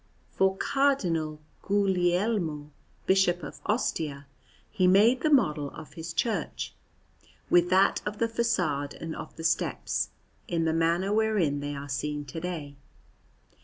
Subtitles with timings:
[0.31, 2.71] For Cardinal Guglielmo,
[3.05, 4.25] Bishop of Ostia,
[4.71, 6.73] he made the model of his church,
[7.51, 10.09] with that of the façade and of the steps,
[10.47, 12.77] in the manner wherein they are seen to day.